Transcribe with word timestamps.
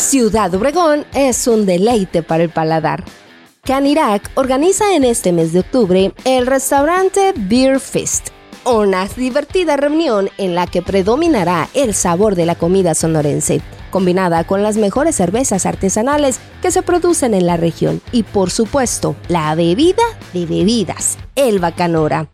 Ciudad 0.00 0.52
Obregón 0.54 1.04
es 1.12 1.46
un 1.46 1.66
deleite 1.66 2.22
para 2.22 2.42
el 2.42 2.48
paladar. 2.48 3.04
Canirac 3.62 4.30
organiza 4.34 4.94
en 4.94 5.04
este 5.04 5.30
mes 5.30 5.52
de 5.52 5.60
octubre 5.60 6.14
el 6.24 6.46
restaurante 6.46 7.34
Beer 7.36 7.78
Fest, 7.78 8.28
una 8.64 9.06
divertida 9.06 9.76
reunión 9.76 10.30
en 10.38 10.54
la 10.54 10.66
que 10.66 10.80
predominará 10.80 11.68
el 11.74 11.92
sabor 11.92 12.34
de 12.34 12.46
la 12.46 12.54
comida 12.54 12.94
sonorense, 12.94 13.60
combinada 13.90 14.44
con 14.44 14.62
las 14.62 14.78
mejores 14.78 15.16
cervezas 15.16 15.66
artesanales 15.66 16.40
que 16.62 16.70
se 16.70 16.80
producen 16.80 17.34
en 17.34 17.44
la 17.44 17.58
región 17.58 18.00
y 18.10 18.22
por 18.22 18.50
supuesto 18.50 19.16
la 19.28 19.54
bebida 19.54 20.02
de 20.32 20.46
bebidas, 20.46 21.18
el 21.36 21.58
Bacanora. 21.58 22.30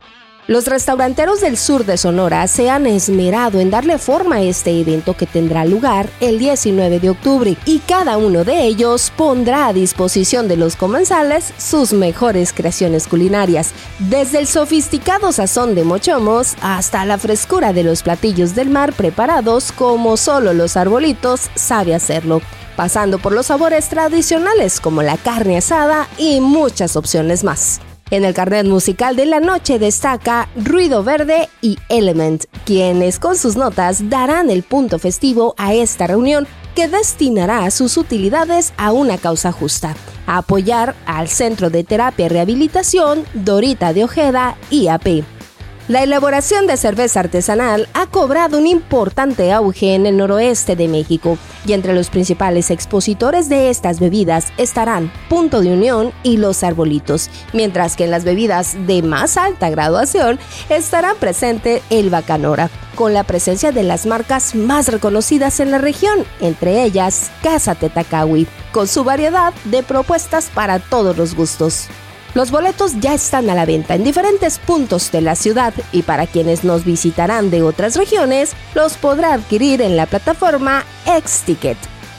Los 0.49 0.69
restauranteros 0.69 1.41
del 1.41 1.57
sur 1.57 1.85
de 1.85 1.97
Sonora 1.97 2.47
se 2.47 2.71
han 2.71 2.87
esmerado 2.87 3.59
en 3.59 3.69
darle 3.69 3.99
forma 3.99 4.37
a 4.37 4.43
este 4.43 4.81
evento 4.81 5.17
que 5.17 5.27
tendrá 5.27 5.65
lugar 5.65 6.09
el 6.21 6.39
19 6.39 7.01
de 7.01 7.11
octubre 7.11 7.57
y 7.65 7.81
cada 7.81 8.17
uno 8.17 8.45
de 8.45 8.63
ellos 8.63 9.13
pondrá 9.17 9.67
a 9.67 9.73
disposición 9.73 10.47
de 10.47 10.57
los 10.57 10.77
comensales 10.77 11.53
sus 11.59 11.93
mejores 11.93 12.53
creaciones 12.53 13.09
culinarias, 13.09 13.73
desde 13.99 14.39
el 14.39 14.47
sofisticado 14.47 15.33
sazón 15.33 15.75
de 15.75 15.83
mochomos 15.83 16.55
hasta 16.61 17.05
la 17.05 17.19
frescura 17.19 17.73
de 17.73 17.83
los 17.83 18.05
platillos 18.05 18.55
del 18.55 18.71
mar 18.71 18.93
preparados 18.93 19.73
como 19.73 20.17
solo 20.17 20.53
los 20.53 20.77
arbolitos 20.77 21.51
sabe 21.57 21.93
hacerlo 21.93 22.41
pasando 22.77 23.19
por 23.19 23.33
los 23.33 23.47
sabores 23.47 23.89
tradicionales 23.89 24.81
como 24.81 25.03
la 25.03 25.17
carne 25.17 25.57
asada 25.57 26.09
y 26.19 26.41
muchas 26.41 26.95
opciones 26.95 27.43
más. 27.43 27.81
En 28.09 28.25
el 28.25 28.35
carnet 28.35 28.67
musical 28.67 29.17
de 29.17 29.27
la 29.27 29.41
noche 29.41 29.81
destaca 29.81 30.49
Ruido 30.55 31.03
Verde 31.03 31.49
y 31.61 31.77
Element, 31.89 32.45
quienes 32.65 33.19
con 33.19 33.37
sus 33.37 33.57
notas 33.57 34.09
darán 34.09 34.49
el 34.49 34.63
punto 34.63 35.01
festivo 35.01 35.57
a 35.59 35.75
esta 35.75 36.07
reunión 36.07 36.47
que 36.77 36.87
destinará 36.87 37.69
sus 37.73 37.97
utilidades 37.97 38.73
a 38.77 38.93
una 38.93 39.19
causa 39.19 39.51
justa, 39.51 39.97
apoyar 40.29 40.95
al 41.05 41.27
Centro 41.27 41.69
de 41.69 41.83
Terapia 41.83 42.27
y 42.27 42.29
Rehabilitación 42.29 43.25
Dorita 43.35 43.93
de 43.93 44.05
Ojeda, 44.05 44.57
IAP. 44.71 45.36
La 45.89 46.03
elaboración 46.03 46.67
de 46.67 46.77
cerveza 46.77 47.21
artesanal 47.21 47.89
ha 47.95 48.07
cobrado 48.07 48.59
un 48.59 48.67
importante 48.67 49.53
auge 49.53 49.95
en 49.95 50.05
el 50.07 50.17
noroeste 50.17 50.75
de 50.75 50.89
México 50.89 51.39
y 51.65 51.75
entre 51.75 51.95
los 51.95 52.11
principales 52.11 52.73
expositores 52.73 53.49
de 53.49 53.71
estas 53.71 54.01
bebidas 54.01 54.53
estarán 54.57 55.13
Punto 55.29 55.61
de 55.61 55.73
Unión 55.73 56.13
y 56.25 56.39
Los 56.39 56.65
Arbolitos, 56.65 57.31
mientras 57.53 57.95
que 57.95 58.03
en 58.03 58.11
las 58.11 58.25
bebidas 58.25 58.77
de 58.89 59.05
más 59.05 59.37
alta 59.37 59.71
graduación 59.71 60.41
estará 60.71 61.15
presente 61.15 61.85
el 61.89 62.11
Bacanora, 62.11 62.69
con 62.97 63.15
la 63.15 63.23
presencia 63.23 63.71
de 63.71 63.85
las 63.85 64.07
marcas 64.07 64.57
más 64.57 64.89
reconocidas 64.89 65.61
en 65.61 65.71
la 65.71 65.79
región, 65.79 66.25
entre 66.41 66.83
ellas 66.83 67.31
Casa 67.45 67.77
Tetacawi, 67.77 68.49
con 68.73 68.89
su 68.89 69.05
variedad 69.05 69.55
de 69.67 69.85
propuestas 69.85 70.51
para 70.53 70.81
todos 70.81 71.17
los 71.17 71.37
gustos. 71.37 71.87
Los 72.37 72.51
boletos 72.51 73.01
ya 73.01 73.15
están 73.15 73.49
a 73.49 73.55
la 73.55 73.65
venta 73.65 73.95
en 73.95 74.05
diferentes 74.05 74.59
puntos 74.59 75.11
de 75.11 75.23
la 75.23 75.35
ciudad 75.37 75.73
y 75.91 76.03
para 76.03 76.27
quienes 76.27 76.65
nos 76.65 76.85
visitarán 76.85 77.49
de 77.49 77.63
otras 77.63 77.97
regiones, 77.97 78.53
los 78.75 78.99
podrá 78.99 79.33
adquirir 79.33 79.81
en 79.81 79.97
la 79.97 80.05
plataforma 80.05 80.85
X-Ticket. 81.07 81.79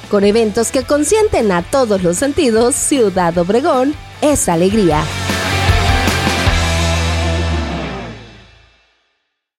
Con 0.09 0.23
eventos 0.23 0.71
que 0.71 0.81
consienten 0.81 1.51
a 1.51 1.61
todos 1.61 2.01
los 2.01 2.17
sentidos, 2.17 2.73
Ciudad 2.73 3.37
Obregón 3.37 3.93
es 4.21 4.49
alegría. 4.49 5.03